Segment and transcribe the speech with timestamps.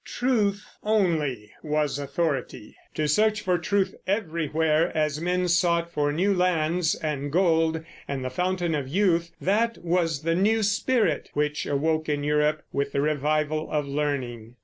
[0.03, 6.95] Truth only was authority; to search for truth everywhere, as men sought for new lands
[6.95, 12.23] and gold and the fountain of youth, that was the new spirit which awoke in
[12.23, 14.55] Europe with the Revival of Learning.